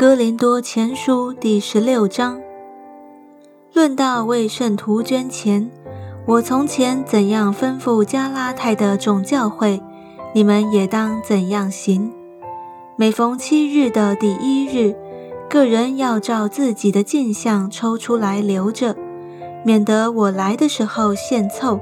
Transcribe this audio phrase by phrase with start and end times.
[0.00, 2.40] 哥林多前书第十六章，
[3.74, 5.70] 论到为圣徒捐钱，
[6.24, 9.78] 我从前怎样吩咐加拉太的众教会，
[10.32, 12.10] 你们也当怎样行。
[12.96, 14.96] 每逢七日的第一日，
[15.50, 18.96] 个人要照自己的镜像抽出来留着，
[19.62, 21.78] 免得我来的时候献凑。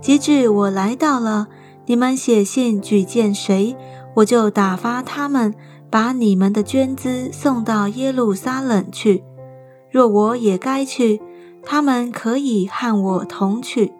[0.00, 1.48] 及至我来到了，
[1.86, 3.74] 你们写信举荐谁，
[4.14, 5.52] 我就打发他们。
[5.90, 9.24] 把你们的捐资送到耶路撒冷去。
[9.90, 11.20] 若我也该去，
[11.62, 13.92] 他们可以和我同去。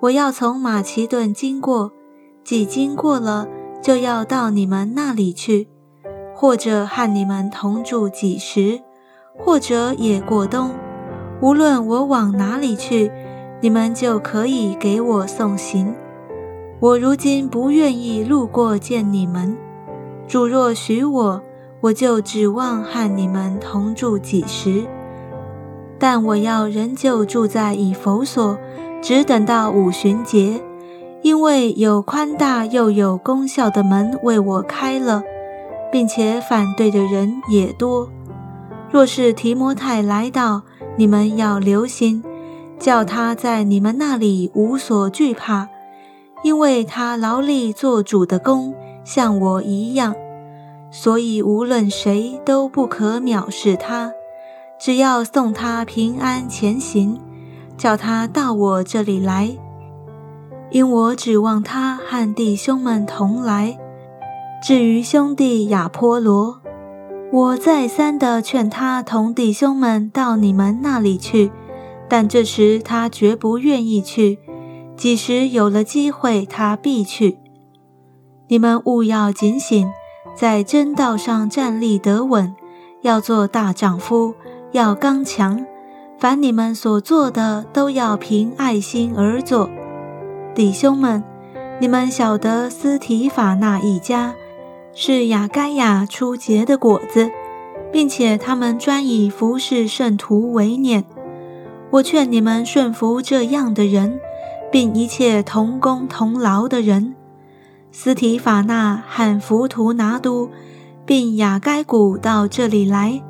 [0.00, 1.92] 我要从马其顿经过，
[2.44, 3.48] 几经过了，
[3.82, 5.68] 就要到你们那里去，
[6.34, 8.80] 或者和你们同住几时，
[9.36, 10.70] 或者也过冬。
[11.42, 13.10] 无论我往哪里去，
[13.60, 15.94] 你们就可以给我送行。
[16.80, 19.56] 我如今不愿意路过见你们。
[20.28, 21.42] 主若许我，
[21.80, 24.84] 我就指望和你们同住几时。
[25.98, 28.58] 但我要仍旧住在以弗所，
[29.00, 30.60] 只等到五旬节，
[31.22, 35.22] 因为有宽大又有功效的门为我开了，
[35.90, 38.06] 并且反对的人也多。
[38.90, 40.60] 若是提摩太来到，
[40.96, 42.22] 你们要留心，
[42.78, 45.68] 叫他在你们那里无所惧怕，
[46.42, 48.74] 因为他劳力做主的工。
[49.08, 50.14] 像我一样，
[50.90, 54.12] 所以无论谁都不可藐视他。
[54.78, 57.18] 只要送他平安前行，
[57.78, 59.56] 叫他到我这里来，
[60.70, 63.78] 因我指望他和弟兄们同来。
[64.62, 66.60] 至于兄弟亚波罗，
[67.32, 71.50] 我再三的劝他同弟兄们到你们那里去，
[72.10, 74.38] 但这时他绝不愿意去。
[74.98, 77.38] 几时有了机会，他必去。
[78.50, 79.92] 你们务要警醒，
[80.34, 82.56] 在真道上站立得稳，
[83.02, 84.34] 要做大丈夫，
[84.72, 85.66] 要刚强。
[86.18, 89.68] 凡你们所做的，都要凭爱心而做。
[90.54, 91.22] 弟兄们，
[91.78, 94.34] 你们晓得斯提法那一家
[94.94, 97.30] 是雅该亚出结的果子，
[97.92, 101.04] 并且他们专以服侍圣徒为念。
[101.90, 104.18] 我劝你们顺服这样的人，
[104.72, 107.14] 并一切同工同劳的人。
[107.90, 110.50] 斯提法纳和浮图拿都，
[111.04, 113.22] 并雅该古到这里来，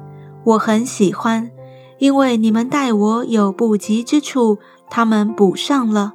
[0.44, 1.50] 我很喜欢，
[1.98, 4.58] 因为你们待我有不及之处，
[4.90, 6.14] 他们补上了。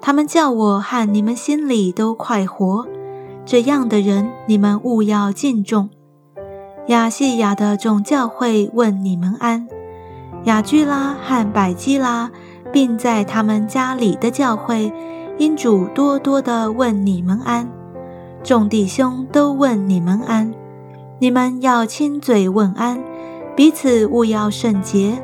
[0.00, 2.86] 他们叫我和你们心里都快活。
[3.44, 5.88] 这样的人，你们务要敬重。
[6.88, 9.68] 亚细亚的众教会问你们安。
[10.44, 12.30] 雅居拉和百基拉，
[12.72, 14.92] 并在他们家里的教会。
[15.40, 17.66] 因主多多的问你们安，
[18.42, 20.52] 众弟兄都问你们安，
[21.18, 23.02] 你们要亲嘴问安，
[23.56, 25.18] 彼此勿要圣洁。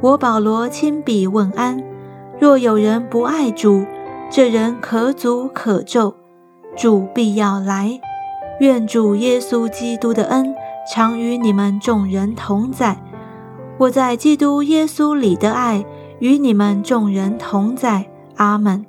[0.00, 1.82] 我保罗亲笔问安。
[2.38, 3.84] 若有人不爱主，
[4.30, 6.14] 这人可诅可咒。
[6.76, 8.00] 主必要来。
[8.60, 10.54] 愿主耶稣基督的恩
[10.94, 12.96] 常与你们众人同在。
[13.78, 15.84] 我在基督耶稣里的爱
[16.20, 18.06] 与你们众人同在。
[18.36, 18.86] 阿门。